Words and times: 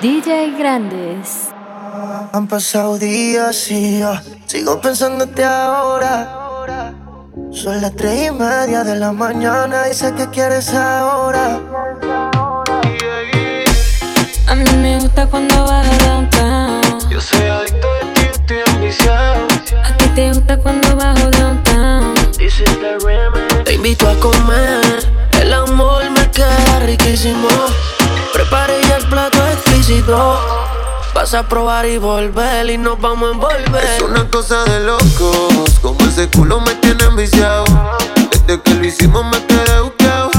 DJ 0.00 0.56
Grandes. 0.56 1.48
Han 2.32 2.46
pasado 2.46 2.98
días 2.98 3.68
y 3.72 3.98
yo 3.98 4.12
sigo 4.46 4.80
pensándote 4.80 5.42
ahora. 5.42 6.62
Son 7.50 7.80
las 7.82 7.96
tres 7.96 8.28
y 8.28 8.30
media 8.30 8.84
de 8.84 8.94
la 8.94 9.10
mañana 9.10 9.88
y 9.90 9.94
sé 9.94 10.14
que 10.14 10.28
quieres 10.28 10.72
ahora. 10.72 11.58
A 14.46 14.54
mí 14.54 14.64
me 14.76 15.00
gusta 15.00 15.26
cuando 15.26 15.64
vas 15.64 15.88
a 15.88 16.04
downtown. 16.04 17.10
Yo 17.10 17.20
soy 17.20 17.46
adicto 17.46 17.88
de 17.94 18.12
ti, 18.14 18.20
estoy 18.30 18.58
ambiciado. 18.74 19.48
A 19.84 19.96
ti 19.96 20.06
te 20.14 20.32
gusta 20.32 20.58
cuando 20.58 20.94
bajo 20.94 21.28
downtown. 21.30 22.14
This 22.38 22.60
is 22.60 22.78
the. 22.78 23.64
Te 23.64 23.74
invito 23.74 24.08
a 24.08 24.14
comer. 24.20 25.04
El 25.40 25.52
amor 25.52 26.08
me 26.10 26.30
queda 26.30 26.78
riquísimo. 26.86 27.48
Prepare 28.32 28.74
ya 28.88 28.96
el 28.98 29.06
plato 29.08 29.38
Vas 31.14 31.32
a 31.32 31.48
probar 31.48 31.86
y 31.86 31.96
volver 31.96 32.68
y 32.68 32.76
nos 32.76 33.00
vamos 33.00 33.30
a 33.30 33.32
envolver. 33.32 33.82
Es 33.82 34.02
una 34.02 34.28
cosa 34.28 34.62
de 34.64 34.80
locos, 34.80 35.78
como 35.80 35.98
ese 36.04 36.28
culo 36.28 36.60
me 36.60 36.74
tiene 36.74 37.04
enviciado. 37.04 37.64
Desde 38.30 38.60
que 38.60 38.74
lo 38.74 38.84
hicimos 38.84 39.24
me 39.24 39.42
quedé 39.46 39.80
buqueado. 39.80 40.30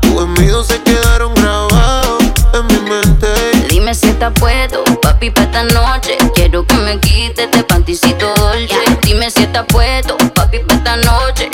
Tus 0.00 0.22
envidos 0.22 0.66
se 0.66 0.82
quedaron 0.82 1.32
grabados 1.36 2.24
en 2.52 2.66
mi 2.66 2.90
mente. 2.90 3.28
Dime 3.68 3.94
si 3.94 4.08
está 4.08 4.34
puedo, 4.34 4.82
papi, 5.02 5.30
para 5.30 5.46
esta 5.46 5.62
noche. 5.62 6.18
Quiero 6.34 6.66
que 6.66 6.74
me 6.78 6.98
quites 6.98 7.44
este 7.44 7.62
panticito 7.62 8.26
dolce. 8.34 8.74
Dime 9.02 9.30
si 9.30 9.44
está 9.44 9.64
puedo, 9.64 10.16
papi, 10.34 10.58
para 10.66 10.74
esta 10.74 10.96
noche. 10.96 11.48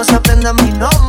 no 0.00 0.04
se 0.04 0.14
aprenda 0.14 0.54
mi 0.54 0.72
nombre. 0.78 0.99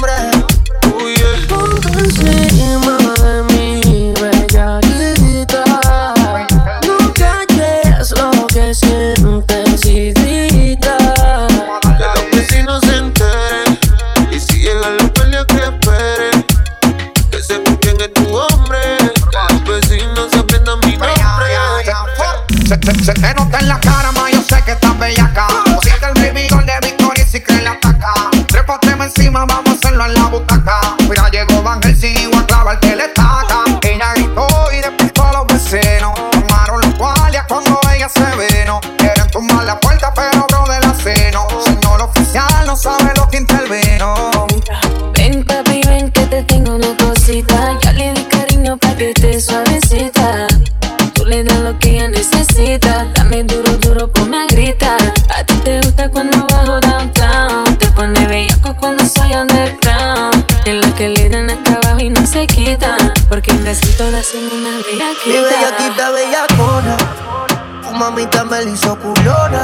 mamita 68.01 68.43
me 68.45 68.63
la 68.63 68.71
hizo 68.71 68.97
culona. 68.97 69.63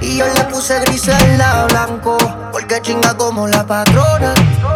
Y 0.00 0.16
yo 0.16 0.26
le 0.26 0.42
puse 0.44 0.80
gris 0.80 1.06
en 1.06 1.38
la 1.38 1.66
blanco, 1.66 2.18
porque 2.50 2.82
chinga 2.82 3.16
como 3.16 3.46
la 3.46 3.64
patrona. 3.64 4.34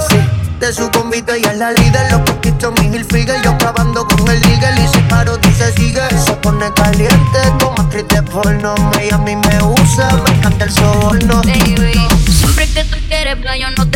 Sí, 0.08 0.18
de 0.60 0.72
su 0.72 0.88
convite 0.92 1.40
y 1.40 1.42
es 1.42 1.56
la 1.56 1.72
líder, 1.72 2.12
los 2.12 2.20
poquitos 2.20 2.72
mi 2.78 2.86
Hilfiger. 2.86 3.42
Yo 3.42 3.50
acabando 3.50 4.06
con 4.06 4.20
el 4.28 4.40
Eagle 4.44 4.80
y 4.80 4.88
si 4.88 5.00
paro 5.10 5.38
tú 5.38 5.50
se 5.50 5.72
sigue. 5.72 6.02
Se 6.24 6.34
pone 6.34 6.72
caliente 6.74 7.40
como 7.58 7.82
actriz 7.82 8.06
de 8.06 8.22
porno. 8.22 8.74
Ella 9.00 9.16
a 9.16 9.18
mí 9.18 9.34
me 9.34 9.62
usa, 9.62 10.08
me 10.24 10.30
encanta 10.30 10.64
el 10.64 10.70
soborno. 10.70 11.42
Baby, 11.42 12.08
siempre 12.30 12.68
que 12.72 12.84
tú 12.84 12.96
quieres, 13.08 13.38
yo 13.58 13.70
no 13.76 13.90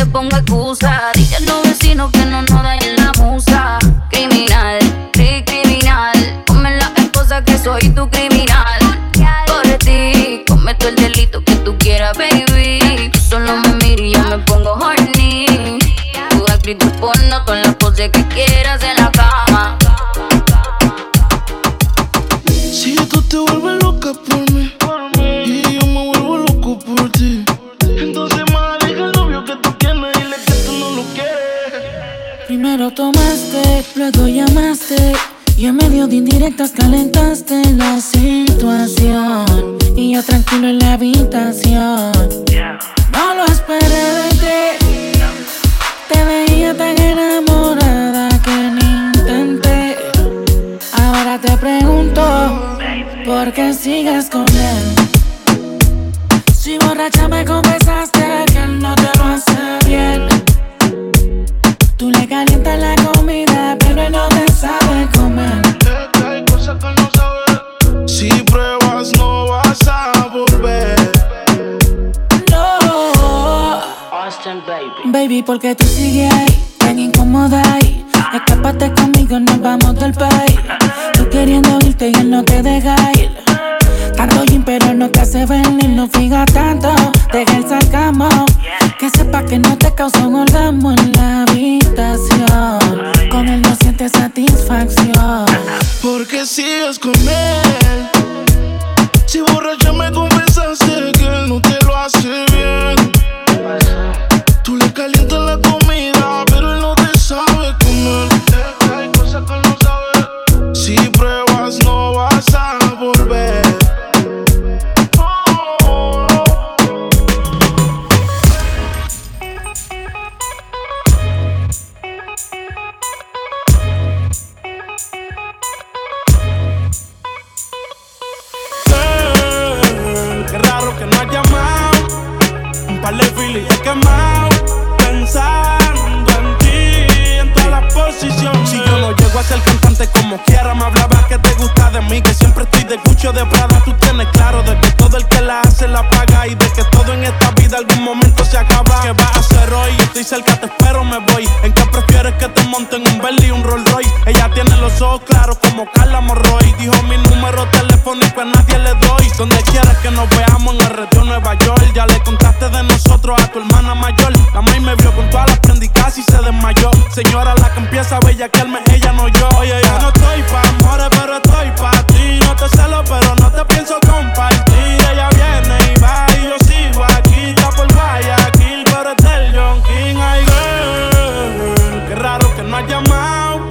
le 158.79 158.95
doy. 158.95 159.31
Donde 159.39 159.57
quieras 159.65 159.97
que 159.99 160.11
nos 160.11 160.29
veamos 160.31 160.75
en 160.75 160.81
el 160.81 160.91
retiro 160.97 161.25
Nueva 161.25 161.55
York. 161.59 161.93
Ya 161.95 162.07
le 162.07 162.19
contaste 162.23 162.69
de 162.69 162.83
nosotros 162.83 163.41
a 163.41 163.51
tu 163.53 163.59
hermana 163.59 163.95
mayor. 163.95 164.33
La 164.55 164.63
maíz 164.63 164.81
me 164.81 164.95
vio 164.97 165.13
con 165.13 165.29
todas 165.31 165.51
las 165.51 165.59
prendas 165.61 165.85
y 165.85 165.89
casi 165.91 166.23
se 166.23 166.39
desmayó. 166.39 166.91
Señora, 167.13 167.55
la 167.57 167.71
que 167.73 167.81
empieza 167.81 168.17
a 168.17 168.21
bella 168.21 168.49
que 168.49 168.61
ella 168.95 169.13
no 169.13 169.29
yo. 169.29 169.49
Oye, 169.59 169.75
yo 169.83 169.99
no 170.01 170.09
estoy 170.09 170.43
pa' 170.51 170.63
amores, 170.69 171.09
pero 171.11 171.37
estoy 171.37 171.71
pa' 171.81 172.07
ti. 172.07 172.39
No 172.41 172.57
te 172.57 172.69
celo, 172.77 173.03
pero 173.05 173.35
no 173.37 173.51
te 173.51 173.65
pienso 173.67 173.99
compartir. 174.09 174.99
Ella 175.13 175.29
viene 175.31 175.95
y 175.95 176.01
va 176.01 176.27
y 176.39 176.45
yo 176.45 176.57
sigo 176.67 177.05
aquí. 177.05 177.51
Está 177.51 177.71
por 177.71 177.93
Guayaquil, 177.93 178.85
pero 178.85 179.11
es 179.11 179.17
del 179.17 179.55
John 179.55 179.83
King. 179.83 180.17
Ay, 180.21 180.45
girl, 180.45 182.09
qué 182.09 182.15
raro 182.15 182.57
que 182.57 182.63
no 182.63 182.77
has 182.77 182.87
llamado. 182.89 183.67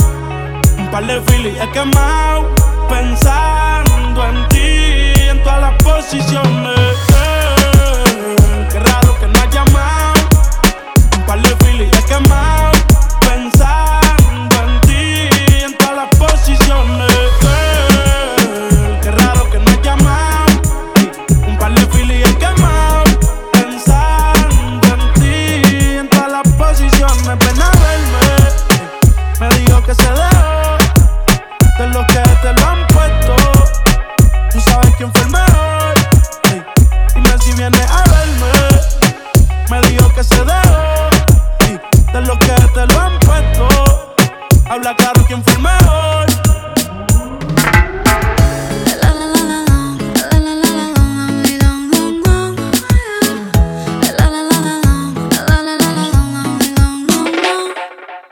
Un 0.78 0.92
par 0.92 1.06
de 1.06 1.22
filis 1.22 1.60
he 1.60 1.70
quemado. 1.72 2.54
Pensar 2.90 3.85
décision. 6.12 6.85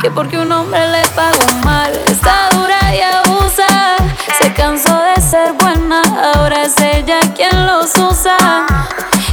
que 0.00 0.10
porque 0.10 0.38
un 0.38 0.50
hombre 0.50 0.80
le 0.90 1.02
pagó 1.08 1.44
mal 1.64 1.92
está 2.06 2.48
dura 2.52 2.94
y 2.94 3.00
abusa. 3.00 3.96
Se 4.38 4.52
cansó 4.54 4.98
de 5.02 5.20
ser 5.20 5.52
buena, 5.52 6.02
ahora 6.34 6.62
es 6.64 6.76
ella 6.78 7.20
quien 7.34 7.66
los 7.66 7.94
usa. 7.96 8.36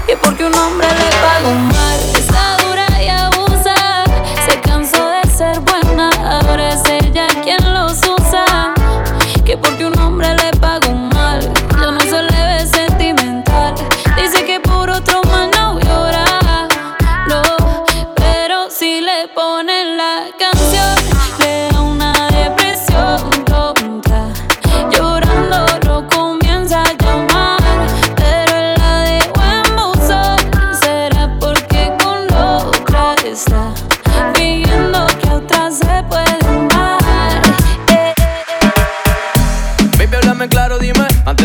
Que 0.06 0.18
porque 0.18 0.46
un 0.46 0.56
hombre 0.56 0.88
le 0.88 1.10
pagó 1.22 1.54
mal. 1.54 1.77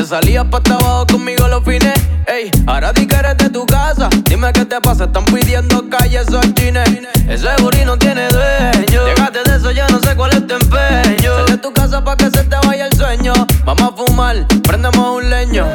Te 0.03 0.09
salías 0.09 0.45
pa' 0.47 0.61
abajo 0.69 1.07
conmigo 1.07 1.47
los 1.47 1.63
fines. 1.63 1.95
Ey, 2.27 2.51
ahora 2.67 2.93
di 2.93 3.07
que 3.07 3.15
eres 3.15 3.37
de 3.37 3.49
tu 3.51 3.65
casa. 3.65 4.09
Dime 4.25 4.53
qué 4.53 4.65
te 4.65 4.81
pasa, 4.81 5.05
están 5.05 5.25
pidiendo 5.27 5.89
calle 5.89 6.19
esos 6.19 6.43
chines. 6.55 6.91
Ese 7.29 7.47
booty 7.63 7.85
no 7.85 7.97
tiene 7.97 8.27
dueño. 8.27 9.07
Llegaste 9.07 9.49
de 9.49 9.57
eso, 9.57 9.71
ya 9.71 9.87
no 9.87 10.01
sé 10.01 10.17
cuál 10.17 10.33
es 10.33 10.45
tu 10.45 10.55
empeño. 10.55 11.37
Sal 11.37 11.47
de 11.47 11.59
tu 11.59 11.73
casa 11.73 12.03
pa' 12.03 12.17
que 12.17 12.31
se 12.31 12.43
te 12.43 12.57
vaya 12.67 12.89
el 12.89 12.97
sueño. 12.97 13.33
Vamos 13.65 13.93
a 13.93 13.97
fumar, 13.97 14.45
prendemos 14.65 15.23
un 15.23 15.31
leño. 15.31 15.69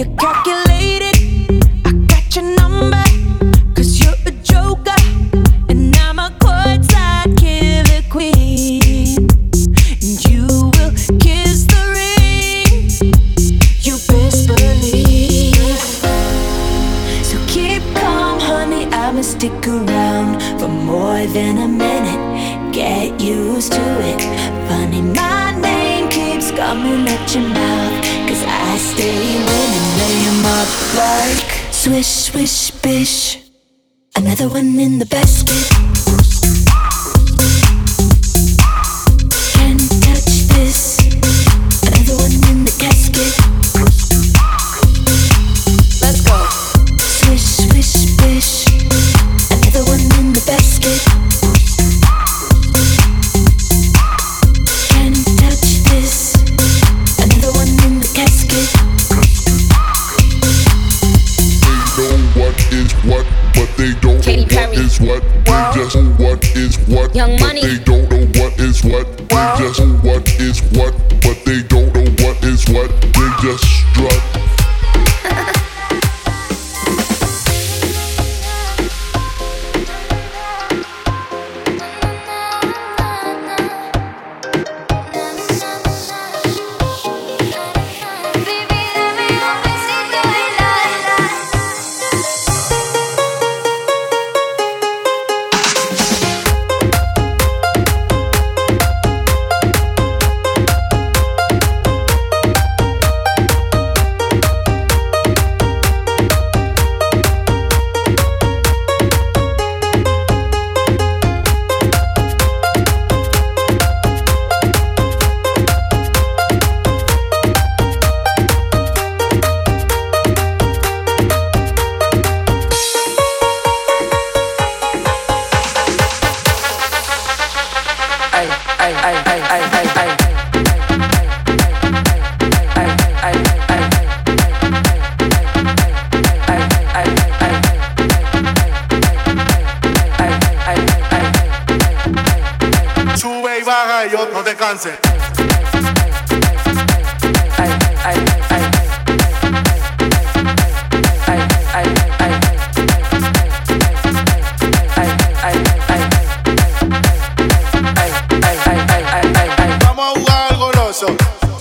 You're 0.00 0.16
calculating. 0.16 0.59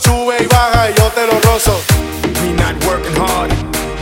Sube 0.10 0.38
y 0.40 0.48
baja 0.48 0.90
yo 0.90 1.08
te 1.12 1.28
lo 1.28 1.40
rozo. 1.42 1.80
Me 2.42 2.54
not 2.54 2.74
working 2.86 3.14
hard. 3.14 3.52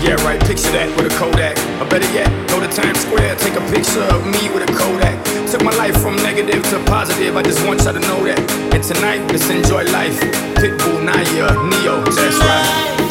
Yeah, 0.02 0.16
right, 0.24 0.40
picture 0.40 0.72
that 0.72 0.88
with 0.96 1.12
a 1.12 1.16
Kodak. 1.20 1.58
Or 1.82 1.86
better 1.90 2.08
yet, 2.14 2.30
go 2.48 2.62
to 2.62 2.68
Times 2.68 3.00
Square, 3.02 3.36
take 3.36 3.56
a 3.56 3.66
picture 3.68 4.04
of 4.16 4.26
me 4.26 4.48
with 4.56 4.64
a 4.64 4.72
Kodak. 4.72 5.20
Took 5.52 5.64
my 5.66 5.76
life 5.76 6.00
from 6.02 6.16
negative 6.24 6.64
to 6.72 6.80
positive, 6.86 7.36
I 7.36 7.44
just 7.44 7.60
want 7.68 7.84
y'all 7.84 7.92
to 7.92 8.00
know 8.00 8.24
that. 8.24 8.40
And 8.74 8.82
tonight, 8.82 9.20
let's 9.34 9.50
enjoy 9.50 9.84
life. 9.92 10.18
Pitbull, 10.56 11.04
Naya, 11.04 11.52
Neo, 11.68 12.00
that's 12.06 12.40
right. 12.40 13.07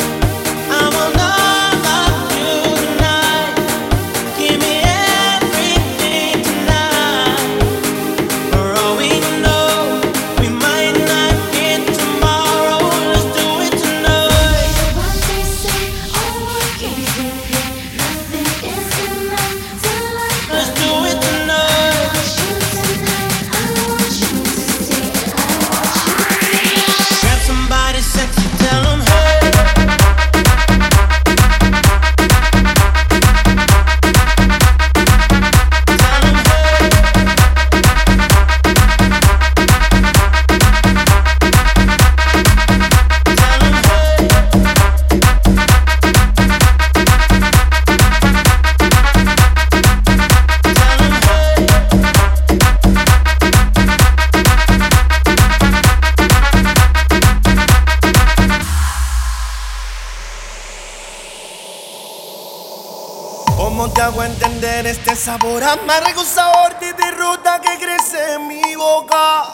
Te 63.97 64.03
hago 64.03 64.23
entender 64.23 64.87
este 64.87 65.17
sabor 65.17 65.65
amargo, 65.65 66.23
sabor 66.23 66.79
de 66.79 66.93
derrota 66.93 67.59
que 67.63 67.79
crece 67.79 68.35
en 68.35 68.47
mi 68.47 68.77
boca 68.77 69.45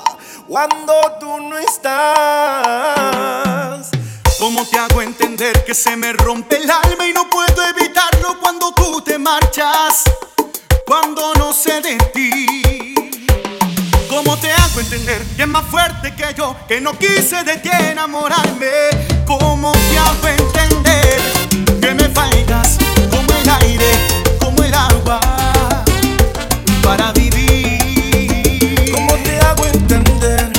cuando 0.48 0.92
tú 1.20 1.38
no 1.38 1.57
estás? 1.59 1.92
¿Cómo 4.40 4.66
te 4.66 4.78
hago 4.81 5.00
entender 5.00 5.64
que 5.64 5.74
se 5.74 5.96
me 5.96 6.12
rompe 6.12 6.57
el 6.57 6.68
alma 6.68 7.07
y 7.07 7.12
no 7.12 7.31
puedo 7.31 7.64
evitarlo 7.68 8.40
cuando 8.40 8.72
tú 8.74 9.00
te 9.02 9.16
marchas? 9.16 10.02
Cuando 10.85 11.35
no 11.35 11.52
sé 11.52 11.81
de 11.81 11.94
ti. 12.12 12.94
¿Cómo 14.09 14.37
te 14.38 14.50
hago 14.52 14.81
entender 14.81 15.22
que 15.37 15.42
es 15.42 15.48
más 15.48 15.66
fuerte 15.66 16.16
que 16.16 16.35
yo, 16.35 16.57
que 16.66 16.81
no 16.81 16.98
quise 16.98 17.44
de 17.44 17.59
ti 17.59 17.70
enamorarme? 17.70 18.90
¿Cómo 19.24 19.70
te 19.70 19.98
hago 19.98 20.26
entender 20.26 21.22
que 21.81 21.94
me 21.94 22.09
faltas 22.09 22.78
como 23.09 23.33
el 23.38 23.48
aire, 23.48 24.12
para 26.83 27.13
vivir? 27.13 28.93
¿Cómo 28.93 29.15
te 29.25 29.39
hago 29.41 29.67
entender 29.67 30.52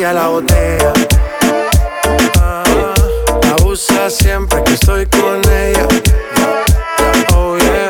la 0.00 0.28
botella. 0.28 0.92
Ah, 2.40 2.64
abusa 3.58 4.08
siempre 4.08 4.64
que 4.64 4.72
estoy 4.72 5.06
con 5.06 5.40
ella. 5.52 5.86
Oh 7.34 7.58
yeah, 7.58 7.88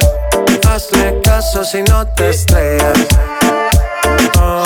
hazle 0.68 1.20
caso 1.22 1.64
si 1.64 1.82
no 1.84 2.04
te 2.08 2.30
estrellas. 2.30 2.98
Ah, 4.38 4.64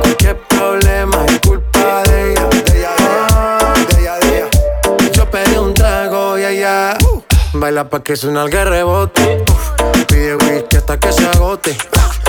cualquier 0.00 0.38
problema 0.48 1.26
es 1.26 1.40
culpa 1.40 2.02
de 2.04 2.32
ella. 2.32 2.48
De 2.48 2.78
ella, 2.78 2.90
de 3.88 4.00
ella, 4.00 4.18
de 4.18 4.38
ella. 4.38 4.48
Yo 5.12 5.30
pedí 5.30 5.56
un 5.56 5.74
trago 5.74 6.38
y 6.38 6.44
allá. 6.44 6.96
Uh, 7.04 7.22
baila 7.52 7.88
pa' 7.88 8.02
que 8.02 8.16
suena 8.16 8.44
el 8.44 8.50
que 8.50 8.64
rebote. 8.64 9.44
Pide 10.08 10.36
whisky 10.36 10.76
hasta 10.78 10.98
que 10.98 11.12
se 11.12 11.26
agote 11.26 11.76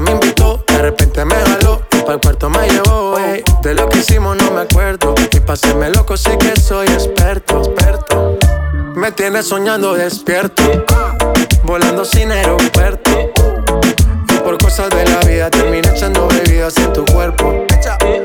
Me 0.00 0.12
invitó, 0.12 0.62
de 0.66 0.78
repente 0.78 1.24
me 1.24 1.34
jaló. 1.34 1.82
Para 1.90 2.14
el 2.14 2.20
cuarto 2.20 2.50
me 2.50 2.68
llevó. 2.68 3.16
De 3.62 3.74
lo 3.74 3.88
que 3.88 3.98
hicimos 3.98 4.36
no 4.36 4.50
me 4.50 4.62
acuerdo. 4.62 5.14
Y 5.32 5.40
paséme 5.40 5.90
loco, 5.90 6.16
sí 6.16 6.30
que 6.38 6.58
soy 6.60 6.86
experto. 6.88 7.62
Me 8.94 9.12
tienes 9.12 9.46
soñando 9.46 9.94
despierto, 9.94 10.62
volando 11.64 12.04
sin 12.04 12.32
aeropuerto. 12.32 13.10
Y 14.28 14.38
por 14.38 14.58
cosas 14.58 14.90
de 14.90 15.04
la 15.04 15.20
vida 15.20 15.50
terminé 15.50 15.88
echando 15.88 16.28
bebidas 16.28 16.76
en 16.78 16.92
tu 16.92 17.04
cuerpo. 17.04 17.66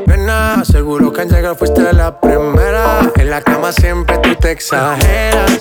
Nena, 0.08 0.64
seguro 0.64 1.12
que 1.12 1.22
al 1.22 1.30
llegar 1.30 1.56
fuiste 1.56 1.82
la 1.94 2.20
primera. 2.20 3.12
En 3.16 3.30
la 3.30 3.42
cama 3.42 3.72
siempre 3.72 4.18
tú 4.20 4.36
te 4.36 4.52
exageras. 4.52 5.60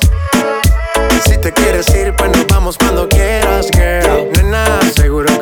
Si 1.24 1.38
te 1.38 1.52
quieres 1.52 1.88
ir, 1.94 2.14
pues 2.16 2.30
nos 2.36 2.46
vamos 2.46 2.78
cuando 2.78 3.08
quieras, 3.08 3.66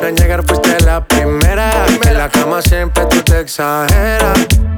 al 0.09 0.15
llegar 0.15 0.43
fuiste 0.43 0.83
la 0.85 1.05
primera. 1.05 1.85
En 2.07 2.17
la 2.17 2.29
cama 2.29 2.61
siempre 2.61 3.05
tú 3.05 3.21
te 3.21 3.39
exageras. 3.41 4.68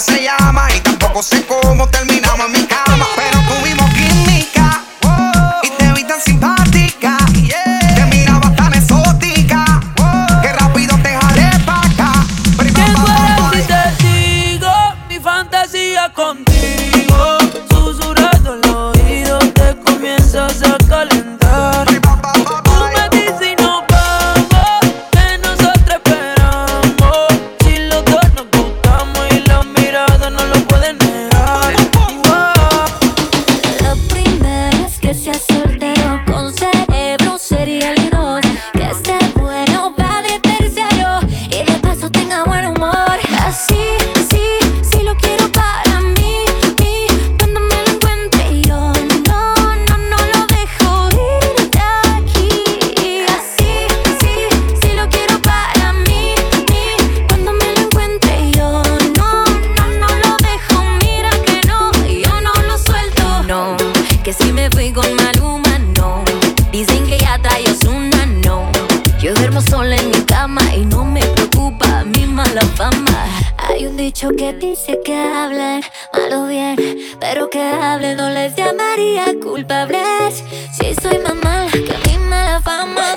Se 0.00 0.22
llama 0.22 0.68
Y 0.74 0.80
tampoco 0.80 1.22
sé 1.22 1.44
cómo 1.46 1.88
terminamos 1.88 2.09
No 77.98 78.30
les 78.30 78.54
llamaría 78.54 79.24
culpables. 79.42 80.44
Si 80.70 80.94
soy 80.94 81.18
más 81.18 81.34
mala 81.34 81.72
que 81.72 82.08
mi 82.08 82.18
mala 82.18 82.60
fama 82.60 83.16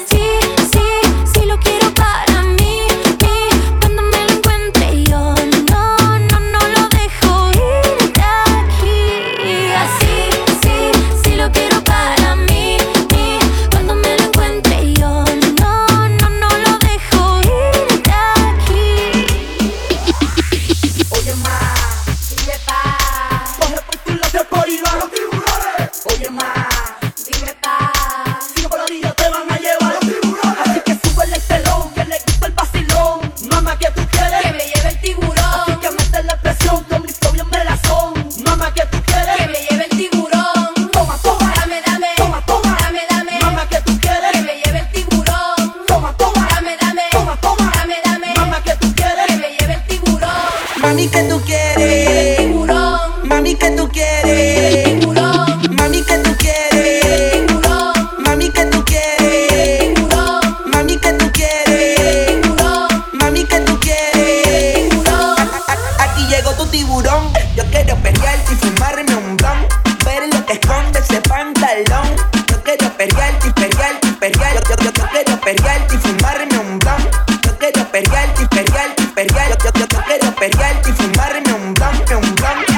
y 75.93 75.97
fumarme 75.97 76.57
un 76.57 76.79
blunt. 76.79 77.43
Yo 77.45 77.57
quiero 77.57 77.85
perrearte 77.91 78.47
perrearte 78.47 79.03
perrear. 79.15 79.49
Yo, 79.49 79.55
yo, 79.63 79.71
yo, 79.73 79.87
yo 79.87 80.03
quiero 80.05 80.35
perrearte 80.35 80.89
y 80.89 80.93
fumarme 80.93 81.53
un 81.53 81.73
blunt, 81.73 82.11
un 82.11 82.35
blunt. 82.35 82.69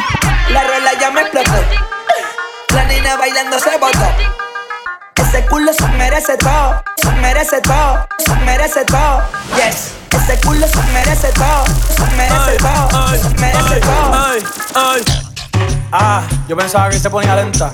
La 0.49 0.63
rola 0.63 0.91
ya 0.99 1.11
me 1.11 1.21
explotó. 1.21 1.51
La 2.73 2.85
nena 2.85 3.15
bailando 3.17 3.59
se 3.59 3.77
botó. 3.77 4.07
Ese 5.15 5.45
culo 5.45 5.73
se 5.73 5.87
merece 5.89 6.37
todo, 6.37 6.83
se 6.97 7.11
merece 7.13 7.61
todo, 7.61 8.07
se 8.17 8.35
merece 8.45 8.85
todo. 8.85 9.21
Yes, 9.55 9.93
ese 10.11 10.39
culo 10.41 10.67
se 10.67 10.83
merece 10.93 11.29
todo, 11.29 11.65
se 11.95 12.15
merece 12.15 12.57
todo, 12.57 13.09
se 13.17 13.29
merece 13.39 13.75
todo. 13.79 14.13
Ay, 14.13 14.43
ay. 14.75 15.05
Ah, 15.91 16.21
yo 16.47 16.57
pensaba 16.57 16.89
que 16.89 16.99
se 16.99 17.09
ponía 17.09 17.35
lenta. 17.35 17.73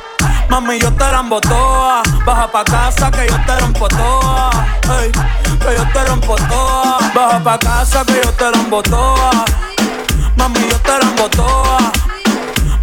Mami, 0.51 0.77
yo 0.79 0.91
te 0.91 1.09
la 1.09 1.23
toa. 1.39 2.03
Baja 2.25 2.51
pa' 2.51 2.65
casa 2.65 3.09
que 3.09 3.25
yo 3.25 3.37
te 3.45 3.55
rompo 3.61 3.87
toa. 3.87 4.49
Que 4.81 5.77
yo 5.77 5.85
te 5.93 6.03
rompo 6.03 6.35
toa. 6.35 6.97
Baja 7.15 7.39
pa' 7.41 7.57
casa 7.57 8.03
que 8.03 8.19
yo 8.21 8.33
te 8.33 8.51
la 8.51 8.81
toa. 8.83 9.45
Mami, 10.35 10.59
yo 10.69 10.77
te 10.79 10.91
la 10.99 11.29
toa. 11.29 11.91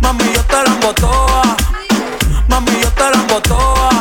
Mami, 0.01 0.33
yo 0.33 0.43
te 0.45 0.65
la 0.65 0.95
toa. 0.95 1.43
Mami, 2.49 2.73
yo 2.81 2.91
te 2.93 3.11
la 3.11 3.41
toa. 3.43 3.98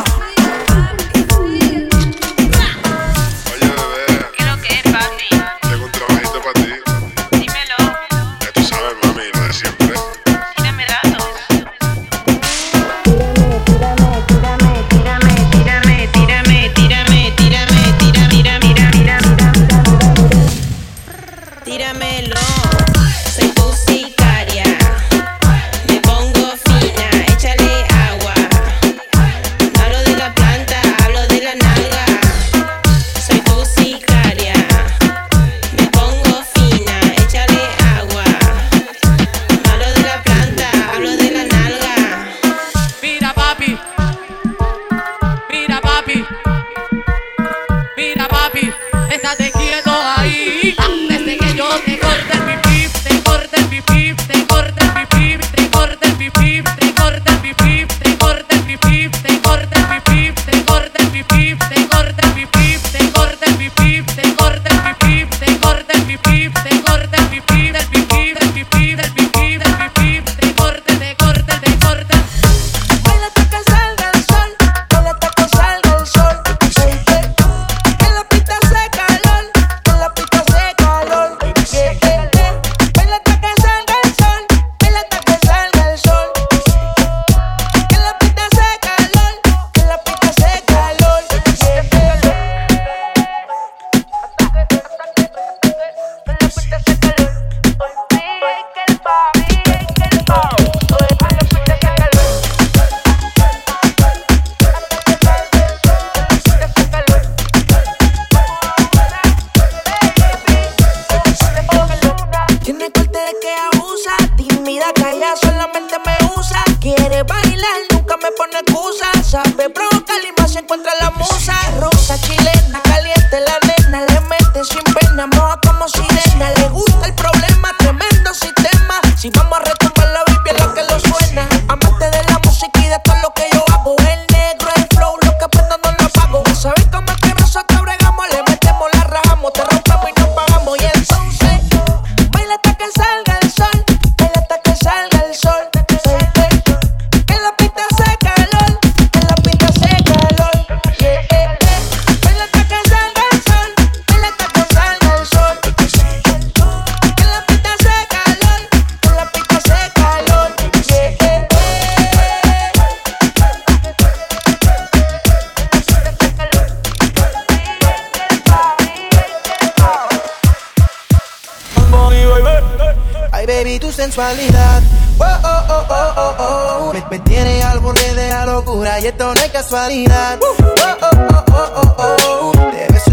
Ay, 173.38 173.46
baby, 173.46 173.78
tu 173.78 173.92
sensualidad. 173.92 174.82
Oh, 175.20 175.24
oh, 175.24 175.62
oh, 175.68 175.86
oh, 175.88 176.14
oh, 176.16 176.90
oh. 176.90 176.92
Me, 177.08 177.18
tiene 177.20 177.62
al 177.62 177.78
borde 177.78 178.12
de 178.14 178.28
la 178.30 178.44
locura 178.46 178.98
y 178.98 179.06
esto 179.06 179.32
no 179.32 179.40
es 179.40 179.48
casualidad. 179.52 180.40
Oh, 180.42 180.56
oh, 180.58 180.96
oh, 181.02 181.44
oh, 181.52 181.94
oh, 181.98 182.52
oh. 182.52 182.52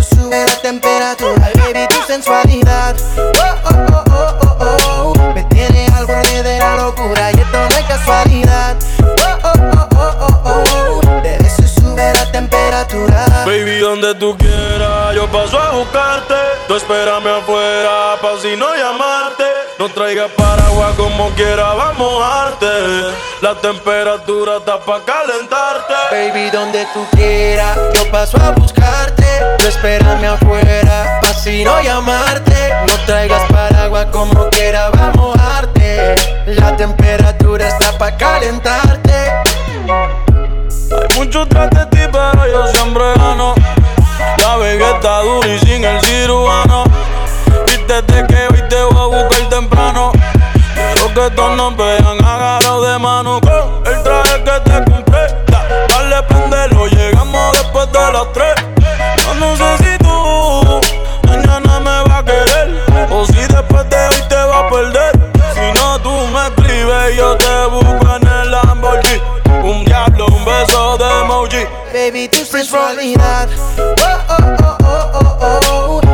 Sube 0.01 0.43
la 0.47 0.55
temperatura. 0.63 1.45
Ay, 1.45 1.53
baby, 1.53 1.88
tu 1.89 2.01
sensualidad. 2.07 2.95
Oh, 3.15 3.32
oh, 3.65 3.69
oh, 3.69 4.03
oh, 4.09 4.57
oh, 4.61 5.13
oh. 5.15 5.34
Me 5.36 5.43
tiene 5.43 5.86
al 5.95 6.07
borde 6.07 6.41
de 6.41 6.57
la 6.57 6.76
locura 6.76 7.32
y 7.32 7.39
esto 7.41 7.57
no 7.59 7.78
es 7.78 7.84
casualidad. 7.84 8.76
Oh, 9.03 9.38
oh, 9.43 9.51
oh, 9.76 9.88
oh, 9.95 10.41
oh, 10.43 10.63
oh. 10.63 11.01
Sube 11.67 12.13
la 12.15 12.32
temperatura. 12.32 13.43
Baby, 13.45 13.78
donde 13.78 14.15
tú 14.15 14.36
quieras, 14.36 15.13
yo 15.13 15.32
paso 15.32 15.59
a 15.59 15.69
buscarte. 15.76 16.44
Tú 16.68 16.74
espérame 16.76 17.28
afuera, 17.28 18.16
pa' 18.20 18.39
si 18.41 18.55
no 18.55 18.74
llamarte. 18.76 19.43
No 19.78 19.88
traigas 19.89 20.32
paraguas 20.32 20.95
como 20.95 21.30
quiera, 21.32 21.74
vamos 21.74 21.86
a 21.86 21.93
mojarte. 21.93 22.68
La 23.41 23.53
temperatura 23.53 24.57
está 24.57 24.80
pa' 24.80 25.01
calentarte. 25.05 25.93
Baby, 26.09 26.49
donde 26.49 26.88
tú 26.91 27.05
quieras, 27.11 27.78
yo 27.93 28.09
paso 28.09 28.38
a 28.38 28.49
buscarte. 28.51 29.24
Tú 29.59 29.68
espérame 29.68 30.26
afuera, 30.26 31.20
pa' 31.22 31.34
si 31.36 31.63
no 31.63 31.80
llamarte. 31.82 32.74
No 32.88 32.95
traigas 33.05 33.43
paraguas 33.51 34.07
como 34.11 34.49
quiera, 34.49 34.89
vamos 34.89 35.13
a 35.13 35.18
mojarte. 35.18 36.16
La 36.47 36.76
temperatura 36.76 37.68
está 37.68 37.95
pa' 37.95 38.18
calentarte. 38.18 39.13
Hay 40.91 41.18
muchos 41.18 41.47
tras 41.47 41.70
de 41.70 41.86
ti, 41.88 41.99
pero 42.11 42.47
yo 42.47 42.68
siempre 42.74 43.03
gano. 43.18 43.53
Ve 44.59 44.77
que 44.77 44.89
está 44.89 45.21
duro 45.21 45.47
y 45.47 45.59
sin 45.59 45.83
el 45.83 45.99
cirujano. 46.01 46.83
Vístete 47.67 48.25
que 48.27 48.47
hoy 48.53 48.63
te 48.69 48.81
voy 48.83 48.97
a 48.97 49.05
buscar 49.23 49.49
temprano. 49.49 50.11
Quiero 50.73 51.13
que 51.13 51.35
todos 51.35 51.55
nos 51.57 51.75
vean 51.77 52.23
agarrados 52.25 52.87
de 52.87 52.99
mano 52.99 53.39
con 53.41 53.93
el 53.93 54.03
traje 54.03 54.43
que 54.43 54.59
te 54.69 54.91
compré. 54.91 55.27
Da- 55.47 55.65
Dale, 55.89 56.23
prendelo, 56.23 56.87
llegamos 56.87 57.51
después 57.53 57.91
de 57.91 58.11
las 58.13 58.33
tres. 58.33 58.55
Yo 59.25 59.33
no 59.35 59.55
sé 59.57 59.77
si 59.83 59.97
tú 59.99 60.81
mañana 61.27 61.79
me 61.79 62.09
vas 62.09 62.19
a 62.19 62.23
querer 62.23 62.83
o 63.11 63.25
si 63.25 63.33
después 63.33 63.89
de 63.89 63.97
hoy 64.07 64.21
te 64.29 64.35
vas 64.35 64.63
a 64.63 64.69
perder. 64.69 65.31
Si 65.53 65.79
no, 65.79 65.99
tú 65.99 66.11
me 66.11 66.47
escribes 66.47 67.15
yo 67.17 67.35
te 67.37 67.65
busco 67.67 68.15
en 68.15 68.27
el 68.27 68.51
Lamborghini. 68.51 69.21
Un 69.63 69.83
diablo, 69.85 70.27
un 70.27 70.45
beso 70.45 70.97
de 70.97 71.14
Baby, 71.95 72.27
tu 72.27 72.43
sensualidad 72.43 73.47
oh, 73.79 73.95
oh, 74.03 74.19
oh, 74.27 74.75
oh, 74.83 75.07
oh, 75.15 75.37
oh, 75.39 75.99
oh. 76.03 76.04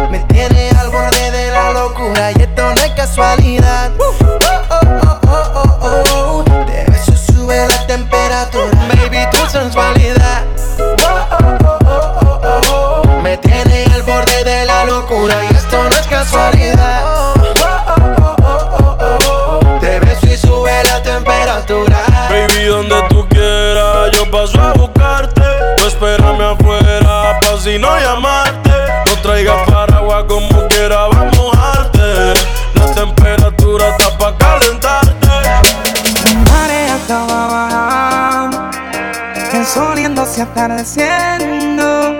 Atardeciendo. 40.62 42.20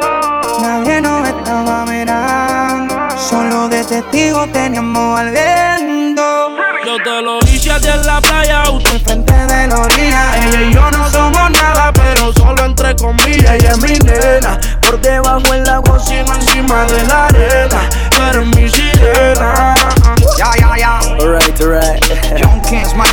Nadie 0.62 1.00
nos 1.00 1.28
estaba 1.28 1.86
mirando, 1.86 2.96
solo 3.16 3.70
de 3.70 3.84
testigo 3.84 4.48
teníamos 4.48 5.20
al 5.20 5.30
viento. 5.30 6.24
Yo 6.84 6.98
te 7.04 7.22
lo 7.22 7.38
hice 7.46 7.70
en 7.70 8.06
la 8.08 8.20
playa, 8.20 8.64
usted 8.72 9.00
frente 9.04 9.32
de 9.32 9.68
la 9.68 9.78
orilla. 9.78 10.24
Ella 10.44 10.62
y 10.62 10.74
yo 10.74 10.90
no 10.90 11.08
somos 11.12 11.52
nada, 11.52 11.94
pero 11.94 12.34
solo 12.34 12.66
entre 12.66 12.96
comillas. 12.96 13.52
Ella 13.52 13.72
es 13.74 13.78
mi 13.78 14.00
nena, 14.00 14.60
por 14.82 15.00
debajo 15.00 15.54
en 15.54 15.64
la 15.64 15.80
cocina, 15.82 16.34
encima 16.34 16.86
de 16.86 17.04
la 17.06 17.28
arena. 17.28 17.90
Tú 18.10 18.22
eres 18.24 18.48
mi 18.56 18.68
sirena. 18.70 19.76
Ya, 20.40 20.52
ya, 20.58 20.78
ya. 20.78 21.00
Alright, 21.20 21.62
alright. 21.62 22.04
John 22.42 22.60
King's 22.62 22.96
my 22.96 23.06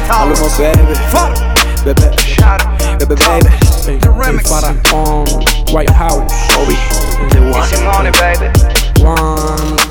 baby. 0.56 0.94
Fuck. 1.12 1.36
Bebé, 1.84 2.10
bebé, 2.10 2.77
baby, 3.08 3.20
baby. 3.24 3.48
Hey, 3.86 3.98
para 4.42 4.70
um, 4.94 5.26
White 5.72 5.90
House, 5.90 6.32
Obi. 6.56 6.76
Your 7.34 7.54
money, 7.84 8.10
baby. 8.10 8.52
One. 9.02 9.87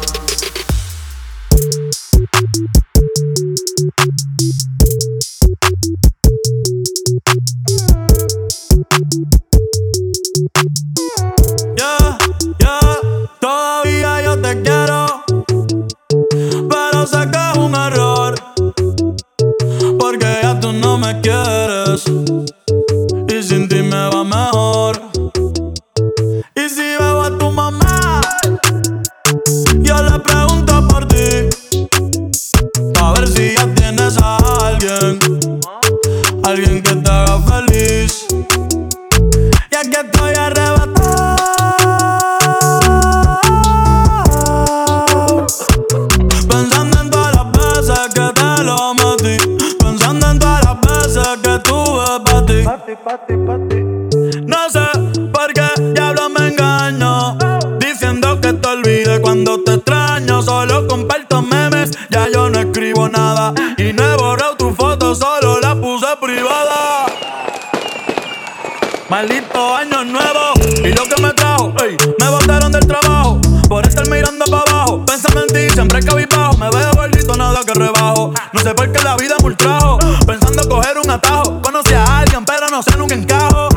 No 82.78 82.84
sé 82.84 82.96
nunca 82.96 83.16
encajo. 83.16 83.70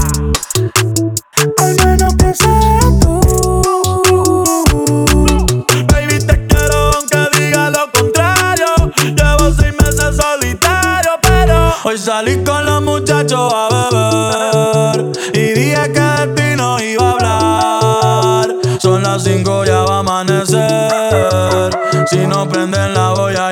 Al 1.57 1.75
menos 1.87 2.13
sea 2.37 2.81
tú. 3.01 3.19
Baby, 5.91 6.19
te 6.19 6.47
quiero 6.47 6.91
aunque 6.93 7.39
diga 7.39 7.71
lo 7.71 7.91
contrario. 7.93 8.67
Llevo 9.17 9.55
seis 9.59 9.73
meses 9.81 10.17
solitario, 10.17 11.13
pero 11.23 11.73
hoy 11.85 11.97
salí 11.97 12.45
con 12.45 12.67
los 12.67 12.83
muchachos 12.83 13.51
a 13.55 13.69
beber. 13.73 15.13
Y 15.33 15.55
dije 15.59 15.93
que 15.95 16.01
de 16.01 16.27
ti 16.35 16.57
no 16.57 16.79
iba 16.79 17.03
a 17.03 17.13
hablar. 17.13 18.55
Son 18.79 19.03
las 19.03 19.25
cinco, 19.25 19.65
ya 19.65 19.81
va 19.81 19.97
a 19.97 19.99
amanecer. 20.01 21.71
Si 22.07 22.27
no 22.27 22.47
prenden, 22.47 22.93
la 22.93 23.15
voy 23.15 23.35
a 23.35 23.49